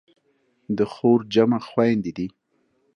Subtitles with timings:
[0.77, 2.27] د خور جمع خویندې دي.